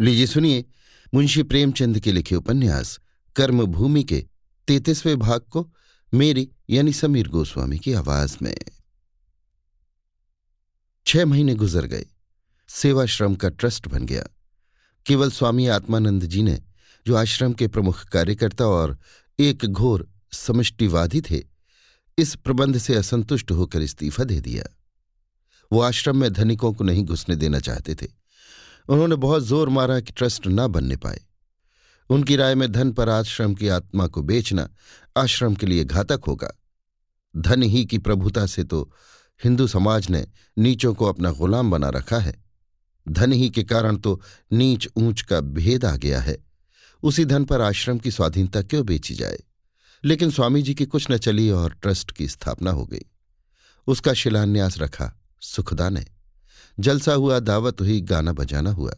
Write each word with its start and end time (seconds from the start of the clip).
लीजिए 0.00 0.26
सुनिए, 0.26 0.64
मुंशी 1.14 1.42
प्रेमचंद 1.42 2.00
के 2.00 2.12
लिखे 2.12 2.34
उपन्यास, 2.34 3.00
कर्मभूमि 3.36 4.04
के 4.04 4.26
तैतीसवें 4.68 5.18
भाग 5.18 5.40
को 5.40 5.74
मेरी 6.14 6.50
यानी 6.70 6.92
समीर 6.92 7.28
गोस्वामी 7.28 7.78
की 7.78 7.92
आवाज़ 7.92 8.36
में। 8.42 8.56
छह 11.06 11.26
महीने 11.26 11.54
गुजर 11.54 11.86
गए, 11.86 12.06
सेवाश्रम 12.68 13.34
का 13.34 13.48
ट्रस्ट 13.48 13.88
बन 13.88 14.06
गया। 14.06 14.26
केवल 15.06 15.30
स्वामी 15.30 15.66
आत्मानंद 15.66 16.24
जी 16.24 16.42
ने, 16.42 16.62
जो 17.06 17.16
आश्रम 17.16 17.52
के 17.52 17.68
प्रमुख 17.68 18.04
कार्यकर्ता 18.04 18.64
और 18.64 18.98
एक 19.40 19.66
घोर 19.66 20.08
समष्टिवादी 20.32 21.20
थे, 21.20 21.42
इस 22.18 22.34
प्रबंध 22.34 22.78
से 22.78 22.94
असंतुष्ट 22.94 23.50
होकर 23.50 23.82
इस्तीफा 23.82 24.24
दे 24.24 24.40
दिया। 24.40 24.64
वो 25.72 25.80
आश्रम 25.80 26.16
में 26.16 26.32
धनिकों 26.32 26.72
को 26.72 26.84
नहीं 26.84 27.04
घुसने 27.04 27.36
देना 27.36 27.60
चाहते 27.60 27.94
थे। 27.94 28.21
उन्होंने 28.88 29.16
बहुत 29.16 29.42
ज़ोर 29.42 29.68
मारा 29.68 30.00
कि 30.00 30.12
ट्रस्ट 30.12 30.46
न 30.46 30.66
बनने 30.66 30.96
पाए। 30.96 31.20
उनकी 32.10 32.36
राय 32.36 32.54
में 32.54 32.72
धन 32.72 32.92
पर 32.92 33.08
आश्रम 33.08 33.54
की 33.54 33.68
आत्मा 33.68 34.06
को 34.06 34.22
बेचना 34.22 34.68
आश्रम 35.16 35.54
के 35.54 35.66
लिए 35.66 35.84
घातक 35.84 36.20
होगा। 36.26 36.50
धन 37.36 37.62
ही 37.62 37.84
की 37.84 37.98
प्रभुता 37.98 38.46
से 38.46 38.64
तो 38.64 38.92
हिंदू 39.44 39.66
समाज 39.66 40.10
ने 40.10 40.26
नीचों 40.58 40.94
को 40.94 41.06
अपना 41.06 41.30
गुलाम 41.30 41.70
बना 41.70 41.88
रखा 41.88 42.18
है। 42.18 42.44
धन 43.08 43.32
ही 43.32 43.50
के 43.50 43.62
कारण 43.62 43.96
तो 43.96 44.20
नीच 44.52 44.88
ऊंच 44.96 45.22
का 45.22 45.40
भेद 45.40 45.84
आ 45.84 45.96
गया 45.96 46.20
है। 46.20 46.36
उसी 47.02 47.24
धन 47.24 47.44
पर 47.44 47.60
आश्रम 47.60 47.98
की 47.98 48.10
स्वाधीनता 48.10 48.62
क्यों 48.62 48.86
बेची 48.86 49.14
जाए? 49.14 49.38
लेकिन 50.04 50.30
स्वामी 50.30 50.62
जी 50.62 50.74
की 50.74 50.86
कुछ 50.86 51.10
न 51.10 51.18
चली 51.18 51.50
और 51.50 51.74
ट्रस्ट 51.74 52.10
की 52.10 52.28
स्थापना 52.28 52.70
हो 52.70 52.86
गई। 52.86 53.02
उसका 53.86 54.12
शिलान्यास 54.12 54.78
रखा 54.78 55.12
सुखदा 55.40 55.88
ने 55.88 56.06
जलसा 56.80 57.12
हुआ 57.12 57.40
दावत 57.40 57.80
हुई 57.80 58.00
गाना 58.00 58.32
बजाना 58.32 58.70
हुआ। 58.70 58.94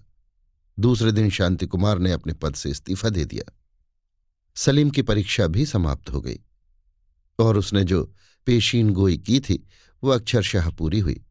दूसरे 0.79 1.13
दिन 1.13 1.31
शांति 1.31 1.67
कुमार 1.67 1.99
ने 1.99 2.13
अपने 2.13 2.33
पद 2.33 2.55
से 2.55 2.71
इस्तीफा 2.71 3.09
दे 3.09 3.25
दिया। 3.25 3.53
सलीम 4.57 4.91
की 4.91 5.03
परीक्षा 5.03 5.47
भी 5.47 5.67
समाप्त 5.67 6.11
हो 6.11 6.21
गई। 6.21 6.39
और 7.39 7.57
उसने 7.57 7.85
जो 7.85 8.15
पेशीन 8.47 8.93
गोई 8.93 9.19
की 9.19 9.41
थी 9.41 9.67
वह 10.05 10.15
अक्षरशाह 10.15 10.71
पूरी 10.71 10.99
हुई। 10.99 11.25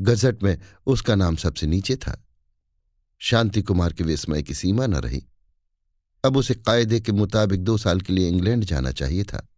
गजट 0.00 0.42
में 0.42 0.58
उसका 0.86 1.14
नाम 1.14 1.36
सबसे 1.36 1.66
नीचे 1.66 1.96
था। 1.96 2.26
शांति 3.18 3.62
कुमार 3.62 3.92
के 3.92 4.04
विस्मय 4.04 4.42
की 4.42 4.54
सीमा 4.54 4.86
न 4.86 4.94
रही। 4.94 5.26
अब 6.24 6.36
उसे 6.36 6.54
कायदे 6.54 7.00
के 7.00 7.12
मुताबिक 7.12 7.60
दो 7.60 7.78
साल 7.78 8.00
के 8.00 8.12
लिए 8.12 8.28
इंग्लैंड 8.28 8.64
जाना 8.64 8.92
चाहिए 8.92 9.24
था। 9.24 9.48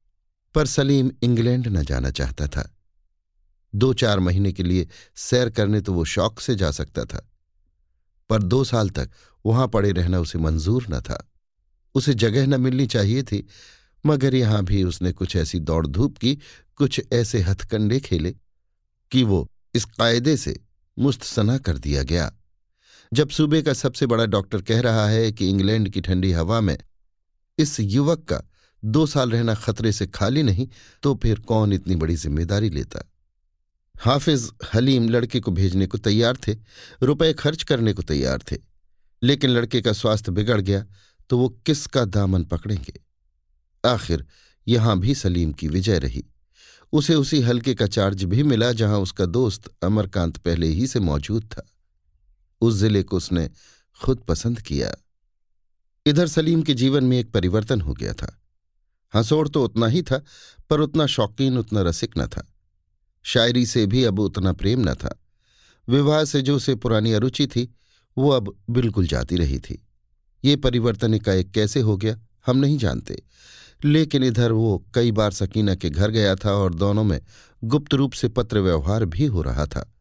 पर 0.54 0.66
सलीम 0.66 1.10
इंग्लैंड 1.22 1.68
न 1.68 1.82
जाना 1.82 2.10
चाहता 2.10 2.46
था। 2.46 2.77
दो 3.74 3.92
चार 3.94 4.20
महीने 4.20 4.52
के 4.52 4.62
लिए 4.62 4.86
सैर 5.16 5.50
करने 5.50 5.80
तो 5.80 5.92
वो 5.92 6.04
शौक 6.04 6.40
से 6.40 6.54
जा 6.54 6.70
सकता 6.70 7.04
था। 7.04 7.26
पर 8.30 8.42
दो 8.42 8.62
साल 8.64 8.90
तक 8.90 9.10
वहाँ 9.44 9.68
पड़े 9.68 9.92
रहना 9.92 10.20
उसे 10.20 10.38
मंजूर 10.38 10.86
न 10.90 11.00
था। 11.00 11.24
उसे 11.94 12.14
जगह 12.14 12.46
न 12.46 12.60
मिलनी 12.60 12.86
चाहिए 12.86 13.22
थी, 13.22 13.46
मगर 14.04 14.34
यहाँ 14.34 14.64
भी 14.64 14.82
उसने 14.84 15.12
कुछ 15.12 15.36
ऐसी 15.36 15.60
दौड़ 15.60 15.86
धूप 15.86 16.18
की, 16.18 16.34
कुछ 16.76 17.00
ऐसे 17.12 17.40
हथकंडे 17.40 18.00
खेले 18.00 18.34
कि 19.10 19.22
वो 19.22 19.48
इस 19.74 19.84
कायदे 19.84 20.36
से 20.36 20.58
मुस्तसना 20.96 21.58
कर 21.58 21.78
दिया 21.78 22.02
गया। 22.02 22.32
जब 23.12 23.28
सूबे 23.28 23.62
का 23.62 23.72
सबसे 23.72 24.06
बड़ा 24.06 24.26
डॉक्टर 24.26 24.62
कह 24.62 24.80
रहा 24.80 25.06
है 25.08 25.32
कि 25.32 25.48
इंग्लैंड 25.48 25.88
की 25.88 26.00
ठंडी 26.00 26.32
हवा 26.32 26.60
में 26.60 26.76
इस 27.58 27.78
युवक 27.80 28.24
का 28.24 28.42
दो 28.82 29.06
साल 29.06 29.30
रहना 29.30 29.54
खतरे 29.54 29.92
से 29.92 30.06
खाली 30.06 30.42
नहीं 30.42 30.68
तो 31.02 31.14
फिर 31.14 31.40
कौन 31.40 31.72
इतनी 31.72 31.96
बड़ी 31.96 32.16
ज़िम्मेदारी 32.16 32.70
लेता? 32.70 33.00
हाफिज 33.98 34.50
हलीम 34.74 35.08
लड़के 35.08 35.40
को 35.40 35.50
भेजने 35.50 35.86
को 35.86 35.98
तैयार 35.98 36.36
थे, 36.48 36.56
रुपए 37.02 37.32
खर्च 37.32 37.62
करने 37.62 37.92
को 37.92 38.02
तैयार 38.02 38.42
थे। 38.52 38.56
लेकिन 39.22 39.50
लड़के 39.50 39.80
का 39.80 39.92
स्वास्थ्य 39.92 40.32
बिगड़ 40.32 40.60
गया 40.60 40.84
तो 41.30 41.38
वो 41.38 41.48
किसका 41.66 42.04
दामन 42.04 42.44
पकड़ेंगे? 42.44 43.00
आखिर 43.84 44.24
यहाँ 44.66 44.98
भी 44.98 45.14
सलीम 45.14 45.52
की 45.52 45.68
विजय 45.68 45.98
रही। 45.98 46.24
उसे 46.92 47.14
उसी 47.14 47.40
हल्के 47.40 47.74
का 47.74 47.86
चार्ज 47.86 48.24
भी 48.24 48.42
मिला 48.42 48.72
जहाँ 48.72 48.98
उसका 48.98 49.26
दोस्त 49.26 49.70
अमरकांत 49.82 50.36
पहले 50.36 50.66
ही 50.66 50.86
से 50.86 51.00
मौजूद 51.00 51.44
था। 51.44 51.66
उस 52.60 52.74
ज़िले 52.74 53.02
को 53.02 53.16
उसने 53.16 53.48
खुद 54.02 54.18
पसंद 54.18 54.60
किया। 54.60 54.94
इधर 56.06 56.28
सलीम 56.28 56.62
के 56.62 56.74
जीवन 56.74 57.04
में 57.04 57.18
एक 57.18 57.30
परिवर्तन 57.30 57.80
हो 57.80 57.94
गया 57.94 58.12
था। 58.12 58.40
हंसोड़ 59.14 59.48
तो 59.48 59.64
उतना 59.64 59.86
ही 59.86 60.02
था, 60.02 60.24
पर 60.70 60.80
उतना 60.80 61.06
शौकीन, 61.06 61.58
उतना 61.58 61.82
रसिक 61.82 62.18
न 62.18 62.26
था। 62.26 62.46
शायरी 63.28 63.66
से 63.66 63.86
भी 63.86 64.04
अब 64.04 64.20
उतना 64.20 64.52
प्रेम 64.52 64.80
न 64.80 64.94
था। 64.94 65.22
विवाह 65.88 66.24
से 66.24 66.42
जो 66.42 66.56
उसे 66.56 66.74
पुरानी 66.74 67.12
अरुचि 67.12 67.46
थी, 67.46 67.74
वो 68.18 68.30
अब 68.30 68.56
बिल्कुल 68.70 69.06
जाती 69.06 69.36
रही 69.36 69.58
थी। 69.58 69.86
ये 70.44 70.56
परिवर्तन 70.56 71.14
एकाएक 71.14 71.50
कैसे 71.50 71.80
हो 71.80 71.96
गया, 71.96 72.20
हम 72.46 72.56
नहीं 72.56 72.78
जानते। 72.78 73.22
लेकिन 73.84 74.24
इधर 74.24 74.52
वो 74.52 74.86
कई 74.94 75.12
बार 75.12 75.30
सकीना 75.30 75.74
के 75.74 75.90
घर 75.90 76.10
गया 76.10 76.34
था 76.34 76.52
और 76.52 76.74
दोनों 76.74 77.04
में 77.04 77.20
गुप्त 77.64 77.94
रूप 77.94 78.12
से 78.12 78.28
पत्र 78.28 78.58
व्यवहार 78.58 79.04
भी 79.04 79.26
हो 79.26 79.42
रहा 79.42 79.66
था। 79.66 79.94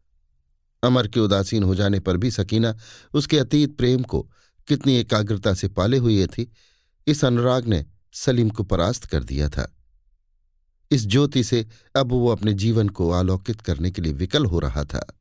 अमर 0.82 1.08
के 1.08 1.20
उदासीन 1.20 1.62
हो 1.62 1.74
जाने 1.74 2.00
पर 2.00 2.16
भी 2.16 2.30
सकीना 2.30 2.76
उसके 3.14 3.38
अतीत 3.38 3.76
प्रेम 3.76 4.02
को 4.02 4.30
कितनी 4.68 4.94
एकाग्रता 4.94 5.54
से 5.54 5.68
पाले 5.68 5.98
हुए 5.98 6.26
थी, 6.26 6.52
इस 7.06 7.24
अनुराग 7.24 7.66
ने 7.66 7.86
सलीम 8.12 8.50
को 8.50 8.62
परास्त 8.62 9.04
कर 9.04 9.24
दिया 9.24 9.48
था। 9.48 9.77
इस 10.90 11.06
ज्योति 11.06 11.44
से 11.44 11.66
अब 11.96 12.10
वो 12.10 12.28
अपने 12.28 12.52
जीवन 12.52 12.88
को 12.88 13.10
आलोकित 13.10 13.60
करने 13.60 13.90
के 13.90 14.02
लिए 14.02 14.12
विकल 14.12 14.46
हो 14.46 14.58
रहा 14.58 14.84
था। 14.84 15.18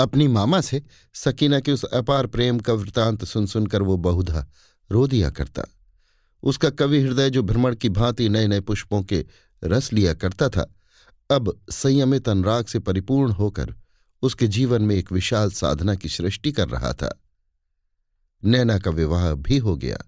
अपनी 0.00 0.28
मामा 0.28 0.60
से 0.60 0.82
सकीना 1.14 1.60
के 1.60 1.72
उस 1.72 1.84
अपार 1.84 2.26
प्रेम 2.26 2.58
का 2.58 2.72
वृतांत 2.72 3.24
सुन 3.24 3.46
सुनकर 3.46 3.82
वो 3.82 3.96
बहुधा 3.96 4.46
रो 4.90 5.06
दिया 5.06 5.30
करता। 5.30 5.62
उसका 6.42 6.70
कवि 6.70 7.00
हृदय 7.00 7.30
जो 7.30 7.42
भ्रमण 7.42 7.74
की 7.74 7.88
भांति 7.88 8.28
नए 8.28 8.46
नए 8.46 8.60
पुष्पों 8.60 9.02
के 9.02 9.26
रस 9.64 9.92
लिया 9.92 10.14
करता 10.14 10.48
था, 10.48 10.74
अब 11.30 11.60
संयमित 11.70 12.28
अनुराग 12.28 12.66
से 12.66 12.78
परिपूर्ण 12.78 13.32
होकर 13.32 13.74
उसके 14.22 14.46
जीवन 14.46 14.82
में 14.82 14.96
एक 14.96 15.12
विशाल 15.12 15.50
साधना 15.50 15.94
की 15.94 16.08
सृष्टि 16.08 16.52
कर 16.52 16.68
रहा 16.68 16.92
था। 16.92 17.22
नैना 18.44 18.78
का 18.78 18.90
विवाह 18.90 19.34
भी 19.34 19.58
हो 19.58 19.76
गया। 19.76 19.98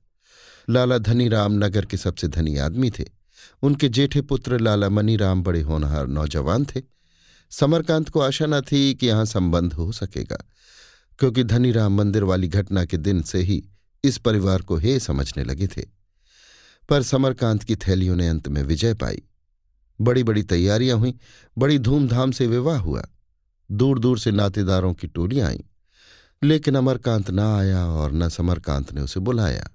लाला 0.71 0.99
धनीराम 0.99 1.53
नगर 1.53 1.85
के 1.85 1.97
सबसे 1.97 2.29
धनी 2.29 2.57
आदमी 2.57 2.91
थे। 2.91 3.20
उनके 3.63 3.89
जेठे 3.89 4.21
पुत्र 4.23 4.59
लाला 4.59 4.89
मनीराम 4.89 5.43
बड़े 5.43 5.61
होनहार 5.61 6.07
नौजवान 6.07 6.65
थे। 6.67 6.83
समरकांत 7.53 8.09
को 8.09 8.21
आशा 8.21 8.47
न 8.47 8.61
थी 8.63 8.95
कि 8.95 9.07
यहाँ 9.07 9.25
संबंध 9.25 9.73
हो 9.73 9.91
सकेगा, 9.93 10.37
क्योंकि 11.19 11.45
धनीराम 11.45 11.97
मंदिर 11.97 12.25
वाली 12.25 12.49
घटना 12.49 12.85
के 12.85 12.97
दिन 12.97 13.23
से 13.23 13.39
ही 13.39 13.63
इस 14.05 14.19
परिवार 14.19 14.63
को 14.63 14.77
हे 14.77 14.99
समझने 15.01 15.45
लगे 15.45 15.67
थे। 15.67 15.85
पर 16.89 17.03
समरकांत 17.03 17.63
की 17.63 17.77
थैलियों 17.77 18.17
ने 18.17 18.29
अंत 18.29 18.49
में 18.49 18.63
विजय 18.63 18.95
पाई। 18.95 19.23
बड़ी 19.99 20.23
बड़ी 20.23 20.43
तैयारियाँ 20.43 20.97
हुई, 20.99 21.15
बड़ी 21.57 21.79
धूमधाम 21.79 22.31
से 22.31 22.47
विवाह 22.47 22.79
हुआ। 22.79 23.03
दूर 23.71 23.99
दूर 23.99 24.19
से 24.19 24.31
नातेदारों 24.31 24.95
की 24.95 25.07
टोलियाँ 25.07 25.49
आईं, 25.49 25.61
लेकिन 26.43 26.75
अमरकांत 26.75 27.31
न 27.31 27.39
आया 27.39 27.85
और 27.87 28.13
न 28.13 28.29
समरकांत 28.29 28.93
ने 28.93 29.01
उसे 29.01 29.21
बुलाया। 29.21 29.69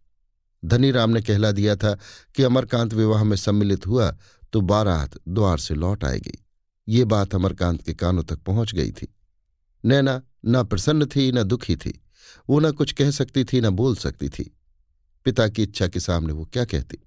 धनीराम 0.65 1.09
ने 1.09 1.21
कहला 1.21 1.51
दिया 1.51 1.75
था 1.75 1.97
कि 2.35 2.43
अमरकांत 2.43 2.93
विवाह 2.93 3.23
में 3.23 3.37
सम्मिलित 3.37 3.87
हुआ 3.87 4.17
तो 4.53 4.61
बारात 4.61 5.19
द्वार 5.29 5.57
से 5.57 5.73
लौट 5.73 6.03
आएगी। 6.03 6.45
ये 6.87 7.05
बात 7.05 7.35
अमरकांत 7.35 7.81
के 7.81 7.93
कानों 7.93 8.23
तक 8.23 8.35
पहुँच 8.35 8.75
गई 8.75 8.91
थी। 8.91 9.15
नैना 9.85 10.21
न 10.45 10.63
प्रसन्न 10.63 11.05
थी, 11.05 11.31
न 11.31 11.43
दुखी 11.43 11.75
थी। 11.75 12.01
वो 12.49 12.59
न 12.59 12.71
कुछ 12.71 12.91
कह 12.91 13.11
सकती 13.11 13.43
थी, 13.43 13.61
न 13.61 13.69
बोल 13.69 13.95
सकती 13.95 14.29
थी। 14.29 14.57
पिता 15.25 15.47
की 15.47 15.63
इच्छा 15.63 15.87
के 15.87 15.99
सामने 15.99 16.33
वो 16.33 16.45
क्या 16.45 16.65
कहती? 16.65 16.97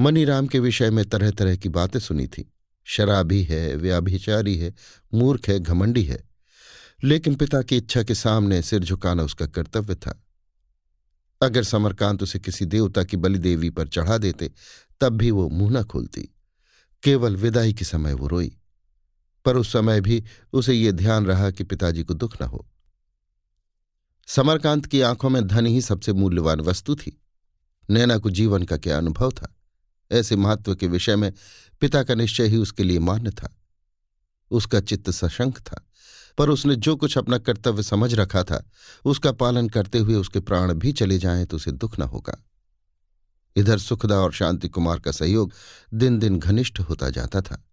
मनीराम 0.00 0.46
के 0.46 0.58
विषय 0.58 0.90
में 0.90 1.04
तरह 1.04 1.30
तरह 1.30 1.56
की 1.56 1.68
बातें 1.68 2.00
सुनी 2.00 2.26
थी। 2.26 2.52
शराबी 2.84 3.42
है, 3.42 3.76
व्याभिचारी 3.76 4.58
है, 4.58 4.74
मूर्ख 5.14 5.48
है, 5.48 5.60
घमंडी 5.60 6.04
है। 6.04 6.28
लेकिन 7.04 7.34
पिता 7.34 7.62
की 7.62 7.76
इच्छा 7.76 8.02
के 8.02 8.14
सामने 8.14 8.62
सिर 8.62 8.84
झुकाना 8.84 9.22
उसका 9.22 9.46
कर्तव्य 9.46 9.94
था। 9.94 10.24
अगर 11.42 11.64
समरकांत 11.64 12.22
उसे 12.22 12.38
किसी 12.38 12.64
देवता 12.64 13.04
की 13.04 13.16
बलि 13.16 13.38
देवी 13.38 13.70
पर 13.70 13.88
चढ़ा 13.88 14.18
देते, 14.18 14.52
तब 15.00 15.12
भी 15.12 15.30
वो 15.30 15.48
मुँह 15.48 15.80
न 15.80 15.84
खोलती। 15.84 16.28
केवल 17.02 17.36
विदाई 17.36 17.72
के 17.72 17.84
समय 17.84 18.14
वो 18.14 18.26
रोई। 18.26 18.56
पर 19.44 19.56
उस 19.56 19.72
समय 19.72 20.00
भी 20.00 20.24
उसे 20.52 20.74
ये 20.74 20.92
ध्यान 20.92 21.26
रहा 21.26 21.50
कि 21.50 21.64
पिताजी 21.64 22.02
को 22.02 22.14
दुख 22.14 22.42
न 22.42 22.44
हो। 22.44 22.68
समरकांत 24.26 24.86
की 24.86 25.00
आँखों 25.00 25.28
में 25.28 25.46
धन 25.46 25.66
ही 25.66 25.80
सबसे 25.80 26.12
मूल्यवान 26.12 26.60
वस्तु 26.60 26.96
थी। 26.96 27.22
नैना 27.90 28.18
को 28.18 28.30
जीवन 28.30 28.62
का 28.62 28.76
क्या 28.76 28.98
अनुभव 28.98 29.30
था? 29.30 29.56
ऐसे 30.12 30.36
महत्व 30.36 30.74
के 30.74 30.86
विषय 30.86 31.16
में 31.16 31.32
पिता 31.80 32.02
का 32.02 32.14
निश्चय 32.14 32.46
ही 32.46 32.56
उसके 32.56 32.84
लिए 32.84 32.98
मान्य 32.98 33.30
था। 33.30 33.56
उसका 34.50 34.80
चित्त 34.80 35.10
सशंक 35.10 35.58
था। 35.58 35.89
पर 36.40 36.50
उसने 36.50 36.76
जो 36.76 36.96
कुछ 36.96 37.18
अपना 37.18 37.38
कर्तव्य 37.38 37.82
समझ 37.82 38.14
रखा 38.14 38.42
था, 38.42 38.70
उसका 39.04 39.32
पालन 39.32 39.68
करते 39.68 39.98
हुए 39.98 40.14
उसके 40.14 40.40
प्राण 40.40 40.74
भी 40.74 40.92
चले 40.92 41.18
जाएँ 41.18 41.46
तो 41.46 41.56
उसे 41.56 41.72
दुख 41.72 41.98
न 41.98 42.02
होगा। 42.02 42.44
इधर 43.56 43.78
सुखदा 43.78 44.14
और 44.14 44.32
शांति 44.32 44.68
कुमार 44.68 44.98
का 44.98 45.12
सहयोग 45.12 45.52
दिन 45.94 46.18
दिन 46.18 46.38
घनिष्ठ 46.38 46.80
होता 46.80 47.10
जाता 47.10 47.40
था। 47.40 47.68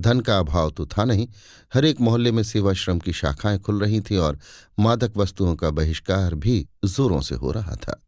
धन 0.00 0.20
का 0.20 0.38
अभाव 0.38 0.70
तो 0.70 0.86
था 0.86 1.04
नहीं 1.04 1.28
हर 1.74 1.84
एक 1.84 2.00
मोहल्ले 2.00 2.32
में 2.32 2.42
सेवाश्रम 2.42 2.98
की 2.98 3.12
शाखाएँ 3.12 3.58
खुल 3.58 3.80
रही 3.80 4.00
थीं 4.00 4.18
और 4.18 4.38
मादक 4.78 5.16
वस्तुओं 5.16 5.56
का 5.56 5.70
बहिष्कार 5.70 6.34
भी 6.34 6.68
जोरों 6.84 7.20
से 7.20 7.34
हो 7.34 7.52
रहा 7.52 7.76
था। 7.76 8.02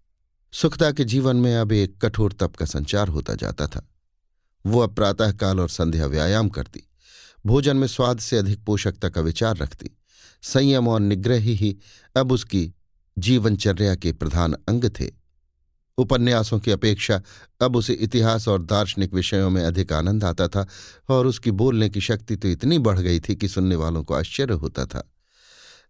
सुखदा 0.53 0.93
के 0.93 1.05
जीवन 1.05 1.37
में 1.37 1.56
अब 1.56 1.73
एक 1.73 1.99
कठोर 2.05 2.33
तप 2.33 2.56
का 2.56 2.67
संचार 2.67 3.09
होता 3.09 3.35
जाता 3.35 3.67
था। 3.67 3.89
वो 4.67 4.81
अब 4.81 4.94
प्रातःकाल 4.94 5.61
और 5.61 5.69
संध्या 5.69 6.06
व्यायाम 6.06 6.49
करती। 6.49 6.89
भोजन 7.47 7.77
में 7.77 7.87
स्वाद 7.87 8.19
से 8.19 8.37
अधिक 8.37 8.65
पोषकता 8.65 9.09
का 9.09 9.21
विचार 9.21 9.56
रखती। 9.56 9.91
संयम 10.43 10.89
और 10.89 11.00
निग्रह 11.00 11.41
ही 11.41 11.77
अब 12.17 12.33
उसकी 12.33 12.75
जीवनचर्या 13.19 13.94
के 13.94 14.12
प्रधान 14.12 14.53
अंग 14.69 14.85
थे। 15.00 15.11
उपन्यासों 15.99 16.59
की 16.59 16.71
अपेक्षा 16.71 17.21
अब 17.61 17.77
उसे 17.77 17.93
इतिहास 17.93 18.49
और 18.49 18.62
दार्शनिक 18.62 19.15
विषयों 19.15 19.50
में 19.50 19.62
अधिक 19.65 19.93
आनंद 19.93 20.25
आता 20.25 20.49
था 20.49 20.67
और 21.09 21.27
उसकी 21.27 21.50
बोलने 21.50 21.89
की 21.91 22.00
शक्ति 22.00 22.37
तो 22.37 22.49
इतनी 22.49 22.79
बढ़ 22.79 22.99
गई 22.99 23.21
थी 23.21 23.37
कि 23.37 23.49
सुनने 23.49 23.77
वालों 23.77 24.05
को 24.05 24.15
आश्चर्य 24.15 24.55
होता 24.55 24.87
था। 24.87 25.12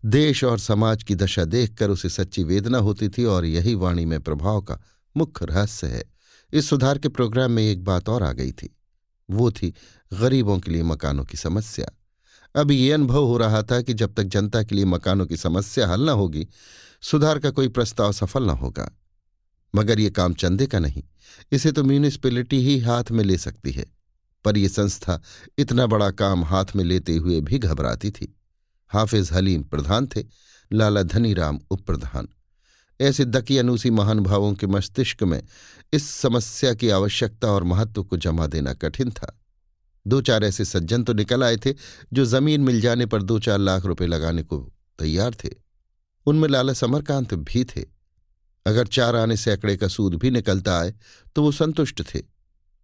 देश 0.05 0.45
और 0.45 0.59
समाज 0.59 1.03
की 1.03 1.15
दशा 1.15 1.45
देखकर 1.45 1.91
उसे 1.91 2.09
सच्ची 2.09 2.45
वेदना 2.45 2.79
होती 2.79 3.09
थी 3.09 3.25
और 3.25 3.45
यही 3.45 3.75
वाणी 3.75 4.05
में 4.05 4.21
प्रभाव 4.21 4.61
का 4.61 4.81
मुख्य 5.17 5.47
रहस्य 5.47 5.87
है। 5.87 6.05
इस 6.53 6.69
सुधार 6.69 6.99
के 6.99 7.09
प्रोग्राम 7.09 7.51
में 7.51 7.63
एक 7.63 7.85
बात 7.85 8.09
और 8.09 8.23
आ 8.23 8.33
गई 8.33 8.53
थी। 8.53 8.77
वो 9.31 9.51
थी 9.51 9.75
गरीबों 10.13 10.59
के 10.59 10.71
लिए 10.71 10.83
मकानों 10.83 11.25
की 11.25 11.37
समस्या। 11.37 11.87
अब 12.61 12.71
ये 12.71 12.93
अनुभव 12.93 13.25
हो 13.25 13.37
रहा 13.37 13.63
था 13.63 13.83
कि 13.83 13.95
जब 13.95 14.15
तक 14.15 14.23
जनता 14.23 14.63
के 14.63 14.75
लिए 14.75 14.85
मकानों 14.85 15.27
की 15.27 15.37
समस्या 15.37 15.89
हल 15.89 16.07
न 16.07 16.09
होगी, 16.09 16.49
सुधार 17.03 17.39
का 17.39 17.51
कोई 17.51 17.69
प्रस्ताव 17.69 18.13
सफल 18.13 18.45
न 18.45 18.51
होगा। 18.51 18.99
मगर 19.75 20.01
ये 20.01 20.11
काम 20.11 20.35
चंदे 20.35 20.67
का 20.67 20.79
नहीं, 20.79 21.03
इसे 21.53 21.73
तो 21.73 21.85
म्यूनिसपैलिटी 21.85 22.59
ही 22.59 22.79
हाथ 22.79 23.05
में 23.11 23.25
ले 23.25 23.39
सकती 23.39 23.73
है। 23.73 23.87
पर 24.45 24.57
यह 24.59 24.69
संस्था 24.69 25.23
इतना 25.59 25.87
बड़ा 25.87 26.11
काम 26.11 26.45
हाथ 26.45 26.65
में 26.77 26.85
लेते 26.85 27.17
हुए 27.17 27.41
भी 27.41 27.59
घबराती 27.59 28.11
थी। 28.11 28.39
हाफिज 28.89 29.33
हलीम 29.33 29.63
प्रधान 29.63 30.07
थे, 30.07 30.25
लाला 30.73 31.03
धनीराम 31.03 31.61
उप 31.71 31.81
प्रधान 31.81 32.29
ऐसे 33.01 33.25
दकी 33.25 33.41
दकियानूसी 33.41 33.91
महानुभावों 33.91 34.55
के 34.55 34.67
मस्तिष्क 34.67 35.23
में 35.23 35.43
इस 35.93 36.11
समस्या 36.11 36.75
की 36.75 36.89
आवश्यकता 36.89 37.49
और 37.49 37.65
महत्व 37.65 38.05
को 38.05 38.17
जमा 38.17 38.47
देना 38.47 38.75
कठिन 38.75 39.11
था। 39.11 39.42
दो 40.07 40.21
चार 40.21 40.45
ऐसे 40.45 40.65
सज्जन 40.65 41.05
तो 41.05 41.13
निकल 41.13 41.45
आए 41.45 41.57
थे, 41.57 41.75
जो 42.13 42.25
ज़मीन 42.25 42.61
मिल 42.61 42.81
जाने 42.81 43.07
पर 43.07 43.23
दो 43.23 43.39
चार 43.39 43.59
लाख 43.59 43.85
रुपए 43.85 44.07
लगाने 44.07 44.43
को 44.43 44.59
तैयार 44.99 45.35
थे। 45.35 45.51
उनमें 46.27 46.49
लाला 46.49 46.73
समरकांत 46.73 47.35
भी 47.35 47.65
थे। 47.67 47.85
अगर 48.67 48.87
चार 48.89 49.17
आने 49.17 49.37
सैकड़े 49.37 49.77
का 49.77 49.89
सूद 49.89 50.15
भी 50.15 50.31
निकलता 50.31 50.79
आए 50.81 50.95
तो 51.37 51.43
वो 51.43 51.53
संतुष्ट 51.53 52.03
थे। 52.05 52.21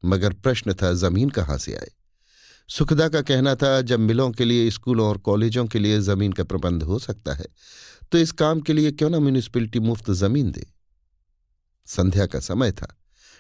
मगर 0.03 0.33
प्रश्न 0.35 0.75
था, 0.75 0.93
ज़मीन 0.93 1.31
कहाँ 1.31 1.59
से 1.59 1.75
आए? 1.75 1.91
सुखदा 2.69 3.09
का 3.09 3.21
कहना 3.23 3.55
था, 3.55 3.81
जब 3.83 4.01
मिलों 4.01 4.31
के 4.31 4.45
लिए 4.45 4.71
स्कूलों 4.71 5.09
और 5.09 5.19
कॉलेजों 5.19 5.67
के 5.67 5.79
लिए 5.79 6.01
ज़मीन 6.01 6.33
का 6.33 6.45
प्रबंध 6.45 6.83
हो 6.83 6.99
सकता 6.99 7.35
है 7.35 7.47
तो 8.13 8.19
इस 8.19 8.33
काम 8.33 8.61
के 8.61 8.73
लिए 8.73 8.91
क्यों 8.93 9.09
ना 9.11 9.19
म्यूनिसपैलिटी 9.19 9.81
मुफ़्त 9.81 10.11
ज़मीन 10.13 10.51
दे? 10.53 10.67
संध्या 11.87 12.27
का 12.27 12.41
समय 12.41 12.73
था। 12.73 12.95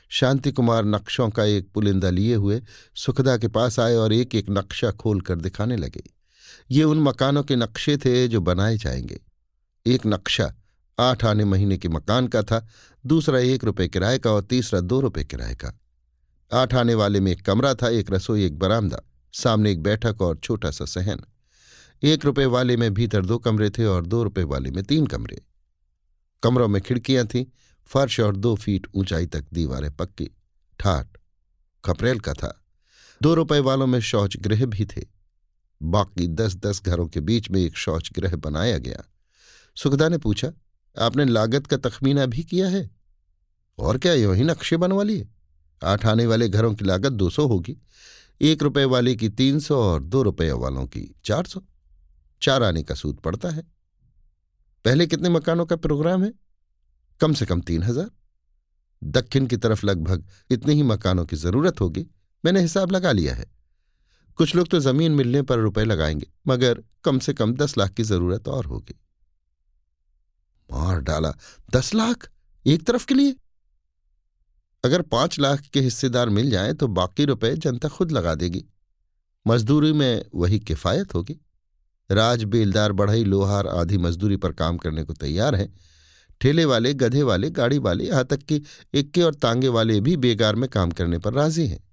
शांति 0.08 0.52
कुमार 0.52 0.84
नक्शों 0.84 1.30
का 1.30 1.44
एक 1.44 1.72
पुलिंदा 1.72 2.10
लिए 2.10 2.34
हुए 2.34 2.62
सुखदा 2.96 3.36
के 3.36 3.48
पास 3.48 3.80
आए 3.80 3.94
और 3.94 4.12
एक 4.12 4.34
एक 4.34 4.46
नक्शा 4.50 4.90
खोलकर 4.90 5.36
दिखाने 5.36 5.76
लगे। 5.76 6.02
ये 6.70 6.84
उन 6.84 7.00
मकानों 7.00 7.42
के 7.42 7.56
नक्शे 7.56 7.96
थे 7.96 8.28
जो 8.28 8.40
बनाए 8.40 8.76
जाएँगे। 8.76 9.20
एक 9.86 10.06
नक्शा 10.06 10.54
आठ 10.98 11.24
आने 11.24 11.44
महीने 11.44 11.78
के 11.78 11.88
मकान 11.88 12.28
का 12.28 12.42
था, 12.42 12.68
दूसरा 13.06 13.38
एक 13.38 13.64
रुपये 13.64 13.88
किराए 13.88 14.18
का 14.18 14.32
और 14.32 14.42
तीसरा 14.42 14.80
दो 14.80 15.00
रुपये 15.00 15.24
किराए 15.24 15.54
का। 15.54 15.80
आठ 16.52 16.74
आने 16.74 16.94
वाले 16.94 17.20
में 17.20 17.32
एक 17.32 17.42
कमरा 17.42 17.74
था, 17.74 17.88
एक 17.88 18.10
रसोई, 18.10 18.44
एक 18.44 18.58
बरामदा, 18.58 19.00
सामने 19.32 19.72
एक 19.72 19.82
बैठक 19.82 20.22
और 20.22 20.36
छोटा 20.36 20.70
सा 20.70 20.84
सहन। 20.84 21.20
एक 22.02 22.24
रुपये 22.24 22.46
वाले 22.46 22.76
में 22.76 22.94
भीतर 22.94 23.26
दो 23.26 23.38
कमरे 23.38 23.70
थे 23.70 23.84
और 23.84 24.06
दो 24.06 24.22
रुपये 24.22 24.44
वाले 24.44 24.70
में 24.70 24.84
तीन 24.84 25.06
कमरे। 25.06 25.42
कमरों 26.42 26.68
में 26.68 26.82
खिड़कियाँ 26.82 27.26
थीं 27.26 27.44
फर्श 27.88 28.20
और 28.20 28.36
दो 28.36 28.56
फीट 28.56 28.86
ऊंचाई 28.94 29.26
तक 29.26 29.44
दीवारें 29.52 29.96
पक्की, 29.96 30.30
ठाट, 30.78 31.18
खपरेल 31.84 32.20
का 32.20 32.32
था। 32.32 32.64
दो 33.22 33.34
रुपए 33.34 33.58
वालों 33.58 33.86
में 33.86 34.00
शौच 34.00 34.36
गृह 34.36 34.66
भी 34.66 34.86
थे। 34.86 35.06
बाकी 35.82 36.28
दस 36.28 36.56
दस 36.56 36.82
घरों 36.82 37.06
के 37.06 37.20
बीच 37.20 37.50
में 37.50 37.60
एक 37.60 37.76
शौच 37.76 38.10
गृह 38.12 38.36
बनाया 38.36 38.78
गया। 38.78 39.04
सुखदा 39.76 40.08
ने 40.08 40.18
पूछा, 40.18 40.52
आपने 40.98 41.24
लागत 41.24 41.66
का 41.66 41.76
तखमीना 41.76 42.26
भी 42.26 42.42
किया 42.42 42.68
है? 42.68 42.90
और 43.78 43.98
क्या 43.98 44.12
यो 44.12 44.32
ही 44.32 44.44
नक्शे 44.44 44.76
बनवा 44.76 45.02
लिए? 45.02 45.28
आठ 45.84 46.06
आने 46.06 46.26
वाले 46.26 46.48
घरों 46.48 46.74
की 46.74 46.84
लागत 46.84 47.12
दो 47.12 47.30
सौ 47.30 47.46
होगी। 47.46 47.76
एक 48.40 48.62
रुपए 48.62 48.84
वाले 48.84 49.14
की 49.14 49.28
तीन 49.28 49.60
सौ 49.60 49.82
और 49.82 50.02
दो 50.02 50.22
रुपये 50.22 50.52
वालों 50.52 50.86
की 50.86 51.14
चार 51.24 51.46
सौ। 51.46 51.62
चार 52.42 52.62
आने 52.62 52.82
का 52.82 52.94
सूद 52.94 53.16
पड़ता 53.16 53.48
है। 53.48 53.62
पहले 54.84 55.06
कितने 55.06 55.28
मकानों 55.28 55.66
का 55.66 55.76
प्रोग्राम 55.76 56.24
है? 56.24 56.47
कम 57.20 57.32
से 57.32 57.46
कम 57.46 57.60
तीन 57.60 57.82
हज़ार। 57.82 58.10
दक्षिण 59.02 59.46
की 59.46 59.56
तरफ़ 59.56 59.84
लगभग 59.86 60.24
इतने 60.50 60.74
ही 60.74 60.82
मकानों 60.82 61.24
की 61.26 61.36
ज़रूरत 61.36 61.80
होगी, 61.80 62.06
मैंने 62.44 62.60
हिसाब 62.60 62.92
लगा 62.92 63.12
लिया 63.12 63.34
है। 63.34 63.46
कुछ 64.38 64.54
लोग 64.56 64.68
तो 64.68 64.78
ज़मीन 64.80 65.12
मिलने 65.12 65.42
पर 65.42 65.58
रुपए 65.58 65.84
लगाएँगे, 65.84 66.26
मगर 66.48 66.82
कम 67.04 67.18
से 67.18 67.32
कम 67.34 67.54
दस 67.54 67.76
लाख 67.78 67.90
की 67.90 68.02
ज़रूरत 68.02 68.48
और 68.48 68.66
होगी। 68.66 68.94
मार 70.70 71.00
डाला, 71.00 71.32
दस 71.74 71.94
लाख? 71.94 72.28
एक 72.66 72.86
तरफ़ 72.86 73.06
के 73.06 73.14
लिए? 73.14 73.34
अगर 74.84 75.02
पाँच 75.02 75.38
लाख 75.38 75.60
के 75.62 75.80
हिस्सेदार 75.80 76.28
मिल 76.28 76.50
जाएँ 76.50 76.74
तो 76.74 76.88
बाकी 76.88 77.24
रुपए 77.24 77.54
जनता 77.56 77.88
खुद 77.88 78.12
लगा 78.12 78.34
देगी। 78.34 78.64
मजदूरी 79.46 79.92
में 79.92 80.24
वही 80.34 80.58
किफायत 80.60 81.14
होगी। 81.14 81.38
राज 82.10 82.44
बेलदार, 82.44 82.92
बढ़ई, 82.92 83.24
लोहार 83.24 83.66
आधी 83.66 83.98
मजदूरी 83.98 84.36
पर 84.36 84.52
काम 84.52 84.76
करने 84.76 85.04
को 85.04 85.12
तैयार 85.12 85.54
हैं। 85.54 85.72
ठेले 86.40 86.64
वाले, 86.64 86.94
गधे 86.94 87.22
वाले, 87.22 87.50
गाड़ी 87.50 87.78
वाले, 87.78 88.04
यहाँ 88.04 88.24
तक 88.24 88.36
कि 88.36 88.62
इक्के 88.94 89.22
और 89.22 89.34
तांगे 89.34 89.68
वाले 89.68 90.00
भी 90.00 90.16
बेगार 90.16 90.54
में 90.54 90.70
काम 90.70 90.90
करने 90.90 91.18
पर 91.18 91.32
राज़ी 91.32 91.66
हैं। 91.66 91.88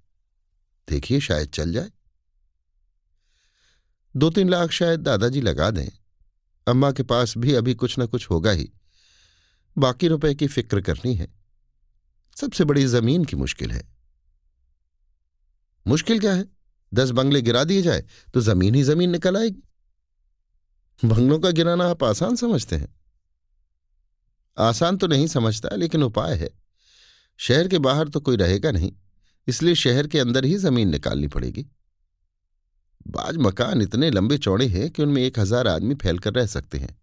देखिए, 0.90 1.20
शायद 1.20 1.48
चल 1.48 1.72
जाए। 1.72 1.90
दो 4.16 4.30
तीन 4.30 4.48
लाख 4.48 4.70
शायद 4.70 5.00
दादाजी 5.00 5.40
लगा 5.40 5.70
दें। 5.70 5.88
अम्मा 6.66 6.92
के 6.92 7.02
पास 7.02 7.34
भी 7.38 7.54
अभी 7.54 7.74
कुछ 7.74 7.98
न 7.98 8.06
कुछ 8.06 8.30
होगा 8.30 8.50
ही। 8.50 8.72
बाकी 9.78 10.08
रुपए 10.08 10.34
की 10.34 10.46
फ़िक्र 10.46 10.80
करनी 10.80 11.14
है। 11.14 11.28
सबसे 12.36 12.64
बड़ी 12.64 12.86
ज़मीन 12.86 13.24
की 13.24 13.36
मुश्किल 13.36 13.70
है। 13.70 13.88
मुश्किल 15.86 16.20
क्या 16.20 16.34
है? 16.34 16.44
दस 16.94 17.10
बंगले 17.10 17.42
गिरा 17.42 17.64
दिए 17.64 17.82
जाए 17.82 18.04
तो 18.34 18.40
ज़मीन 18.40 18.74
ही 18.74 18.82
ज़मीन 18.82 19.10
निकल 19.10 19.36
आएगी। 19.36 19.62
बंगलों 21.04 21.38
का 21.38 21.50
गिराना 21.50 21.84
आप 21.86 22.04
आसान 22.04 22.36
समझते 22.36 22.76
हैं। 22.76 22.94
आसान 24.56 24.96
तो 24.96 25.06
नहीं 25.06 25.26
समझता, 25.28 25.74
लेकिन 25.76 26.02
उपाय 26.02 26.34
है। 26.34 26.50
शहर 27.40 27.68
के 27.68 27.78
बाहर 27.80 28.08
तो 28.08 28.20
कोई 28.20 28.36
रहेगा 28.36 28.70
नहीं, 28.70 28.92
इसलिए 29.46 29.74
शहर 29.76 30.06
के 30.06 30.18
अंदर 30.18 30.44
ही 30.44 30.56
ज़मीन 30.58 30.88
निकालनी 30.88 31.28
पड़ेगी। 31.28 31.66
बाज 33.08 33.36
मकान 33.38 33.82
इतने 33.82 34.10
लंबे 34.10 34.38
चौड़े 34.38 34.66
हैं 34.68 34.90
कि 34.90 35.02
उनमें 35.02 35.22
एक 35.22 35.38
हज़ार 35.38 35.68
आदमी 35.68 35.94
फैलकर 35.94 36.32
रह 36.32 36.46
सकते 36.48 36.78
हैं। 36.78 36.96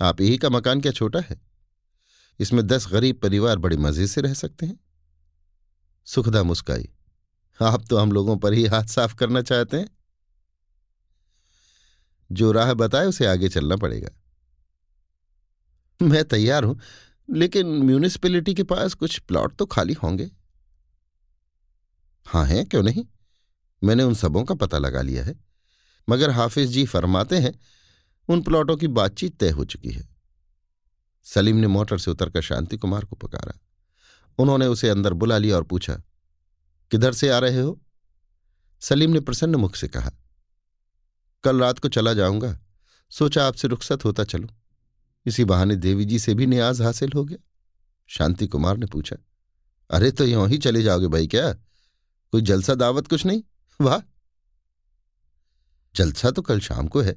आप 0.00 0.20
यही 0.20 0.38
का 0.38 0.50
मकान 0.50 0.80
क्या 0.80 0.92
छोटा 0.92 1.20
है? 1.20 1.40
इसमें 2.40 2.66
दस 2.66 2.86
गरीब 2.88 3.18
परिवार 3.18 3.58
बड़े 3.58 3.76
मज़े 3.78 4.06
से 4.06 4.20
रह 4.20 4.34
सकते 4.34 4.66
हैं। 4.66 4.78
सुखदा 6.06 6.42
मुस्काई, 6.42 6.88
आप 7.60 7.84
तो 7.90 7.96
हम 7.96 8.12
लोगों 8.12 8.36
पर 8.36 8.52
ही 8.52 8.64
हाथ 8.66 8.84
साफ़ 8.84 9.14
करना 9.14 9.42
चाहते 9.42 9.76
हैं। 9.76 9.88
जो 12.30 12.52
राह 12.52 12.72
बताए 12.74 13.06
उसे 13.06 13.26
आगे 13.26 13.48
चलना 13.48 13.76
पड़ेगा। 13.76 14.08
मैं 16.00 16.24
तैयार 16.24 16.64
हूँ, 16.64 16.78
लेकिन 17.28 17.66
म्यूनिसिपैलिटी 17.84 18.54
के 18.54 18.62
पास 18.62 18.94
कुछ 18.94 19.18
प्लॉट 19.18 19.56
तो 19.56 19.66
खाली 19.66 19.92
होंगे। 19.92 20.30
हाँ 22.26 22.44
हैं, 22.46 22.64
क्यों 22.66 22.82
नहीं? 22.82 23.04
मैंने 23.82 24.02
उन 24.02 24.14
सबों 24.14 24.44
का 24.44 24.54
पता 24.54 24.78
लगा 24.78 25.02
लिया 25.02 25.24
है। 25.24 25.34
मगर 26.08 26.30
हाफिज 26.30 26.70
जी 26.70 26.84
फरमाते 26.86 27.38
हैं, 27.38 27.52
उन 28.28 28.42
प्लॉटों 28.42 28.76
की 28.76 28.88
बातचीत 28.88 29.36
तय 29.36 29.50
हो 29.50 29.64
चुकी 29.64 29.90
है। 29.90 30.08
सलीम 31.26 31.56
ने 31.56 31.66
मोटर 31.66 31.98
से 31.98 32.10
उतरकर 32.10 32.42
शांति 32.42 32.76
कुमार 32.76 33.04
को 33.04 33.16
पुकारा। 33.16 33.58
उन्होंने 34.38 34.66
उसे 34.66 34.88
अंदर 34.88 35.12
बुला 35.14 35.38
लिया 35.38 35.56
और 35.56 35.62
पूछा, 35.62 35.94
किधर 36.90 37.12
से 37.12 37.28
आ 37.28 37.38
रहे 37.38 37.60
हो? 37.60 37.80
सलीम 38.82 39.10
ने 39.10 39.20
प्रसन्न 39.20 39.54
मुख 39.56 39.76
से 39.76 39.88
कहा, 39.88 40.10
कल 41.44 41.60
रात 41.60 41.78
को 41.78 41.88
चला 41.88 42.14
जाऊँगा। 42.14 42.58
सोचा 43.12 43.46
आपसे 43.46 43.68
रुखसत 43.68 44.04
होता 44.04 44.24
चलूँ। 44.24 44.48
इसी 45.30 45.44
बहाने 45.44 45.76
देवी 45.76 46.04
जी 46.04 46.18
से 46.18 46.34
भी 46.34 46.46
न्याज 46.46 46.80
हासिल 46.82 47.12
हो 47.14 47.24
गया। 47.24 47.38
शांति 48.10 48.46
कुमार 48.46 48.76
ने 48.76 48.86
पूछा, 48.86 49.16
अरे 49.90 50.10
तो 50.10 50.24
यों 50.24 50.48
ही 50.48 50.58
चले 50.58 50.82
जाओगे 50.82 51.08
भाई 51.08 51.26
क्या? 51.26 51.52
कोई 51.52 52.42
जलसा 52.42 52.74
दावत 52.74 53.06
कुछ 53.06 53.26
नहीं? 53.26 53.42
वाह! 53.80 54.00
जलसा 55.94 56.30
तो 56.30 56.42
कल 56.42 56.60
शाम 56.60 56.88
को 56.88 57.00
है। 57.00 57.12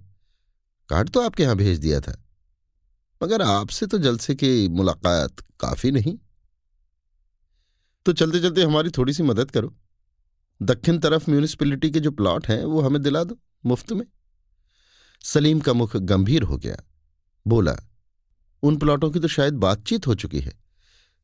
कार्ड 0.89 1.09
तो 1.09 1.21
आपके 1.21 1.43
यहाँ 1.43 1.55
भेज 1.55 1.79
दिया 1.79 1.99
था। 2.01 2.15
मगर 3.21 3.41
आपसे 3.41 3.85
तो 3.85 3.97
जलसे 3.97 4.35
की 4.35 4.67
मुलाकात 4.69 5.39
काफ़ी 5.59 5.91
नहीं। 5.91 6.17
तो 8.05 8.13
चलते 8.13 8.39
चलते 8.39 8.63
हमारी 8.63 8.89
थोड़ी 8.89 9.13
सी 9.13 9.23
मदद 9.23 9.51
करो। 9.51 9.75
दक्षिण 10.61 10.99
तरफ़ 10.99 11.29
म्यूनिसपैलिटी 11.29 11.91
के 11.91 11.99
जो 11.99 12.11
प्लॉट 12.11 12.47
हैं, 12.47 12.63
वो 12.65 12.81
हमें 12.81 13.01
दिला 13.01 13.23
दो, 13.23 13.37
मुफ़्त 13.65 13.91
में। 13.91 14.05
सलीम 15.21 15.59
का 15.59 15.73
मुख 15.73 15.95
गंभीर 15.97 16.43
हो 16.43 16.57
गया। 16.57 16.77
बोला 17.45 17.75
उन 18.63 18.77
प्लॉटों 18.77 19.09
की 19.11 19.19
तो 19.19 19.27
शायद 19.27 19.53
बातचीत 19.53 20.07
हो 20.07 20.15
चुकी 20.15 20.39
है। 20.39 20.53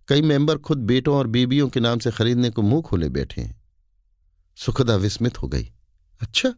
कई 0.08 0.22
मेंबर 0.22 0.58
खुद 0.58 0.77
बेटों 0.77 1.15
और 1.15 1.27
बीबियों 1.27 1.67
के 1.69 1.79
नाम 1.79 2.00
से 2.00 2.12
खरीदने 2.12 2.50
को 2.50 2.62
मुँह 2.62 2.81
खोले 2.81 3.10
बैठे 3.10 3.41
हैं। 3.41 3.62
सुखदा 4.58 4.96
विस्मित 4.96 5.41
हो 5.41 5.48
गई। 5.48 5.69
अच्छा 6.22 6.53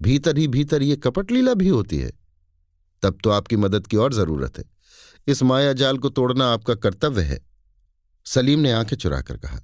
भीतर 0.00 0.38
ही 0.38 0.46
भीतर 0.48 0.82
ये 0.82 0.96
कपट 0.96 1.30
लीला 1.30 1.54
भी 1.54 1.68
होती 1.68 1.98
है। 1.98 2.12
तब 3.02 3.18
तो 3.24 3.30
आपकी 3.30 3.56
मदद 3.56 3.86
की 3.86 3.96
और 3.96 4.14
ज़रूरत 4.14 4.58
है। 4.58 4.64
इस 5.26 5.42
माया 5.42 5.72
जाल 5.72 5.98
को 5.98 6.08
तोड़ना 6.08 6.46
आपका 6.46 6.74
कर्तव्य 6.74 7.22
है, 7.22 7.40
सलीम 8.26 8.60
ने 8.60 8.72
आँखें 8.72 8.96
चुरा 8.96 9.20
कर 9.20 9.36
कहा। 9.36 9.60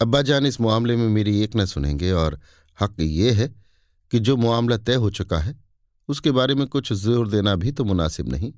अब्बा 0.00 0.22
जान, 0.22 0.46
इस 0.46 0.60
मामले 0.60 0.96
में 0.96 1.08
मेरी 1.08 1.40
एक 1.40 1.56
न 1.56 1.64
सुनेंगे 1.64 2.12
और 2.12 2.40
हक 2.78 2.96
ये 3.00 3.30
है 3.32 3.48
कि 4.12 4.18
जो 4.18 4.36
मामला 4.36 4.76
तय 4.76 4.94
हो 4.94 5.10
चुका 5.10 5.38
है, 5.38 5.58
उसके 6.08 6.30
बारे 6.30 6.54
में 6.54 6.66
कुछ 6.66 6.92
ज़ोर 6.92 7.28
देना 7.28 7.54
भी 7.56 7.72
तो 7.72 7.84
मुनासिब 7.84 8.28
नहीं। 8.28 8.52